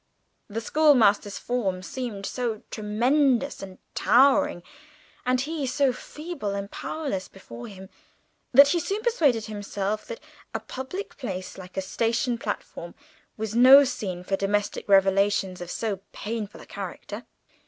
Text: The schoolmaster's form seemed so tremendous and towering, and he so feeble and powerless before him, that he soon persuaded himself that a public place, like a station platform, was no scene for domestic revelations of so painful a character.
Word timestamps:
The 0.47 0.61
schoolmaster's 0.61 1.37
form 1.37 1.83
seemed 1.83 2.25
so 2.25 2.63
tremendous 2.71 3.61
and 3.61 3.77
towering, 3.93 4.63
and 5.27 5.39
he 5.39 5.67
so 5.67 5.93
feeble 5.93 6.55
and 6.55 6.71
powerless 6.71 7.27
before 7.27 7.67
him, 7.67 7.87
that 8.51 8.69
he 8.69 8.79
soon 8.79 9.03
persuaded 9.03 9.45
himself 9.45 10.07
that 10.07 10.19
a 10.55 10.59
public 10.59 11.17
place, 11.17 11.55
like 11.55 11.77
a 11.77 11.81
station 11.81 12.39
platform, 12.39 12.95
was 13.37 13.53
no 13.53 13.83
scene 13.83 14.23
for 14.23 14.35
domestic 14.35 14.89
revelations 14.89 15.61
of 15.61 15.69
so 15.69 15.99
painful 16.11 16.59
a 16.61 16.65
character. 16.65 17.27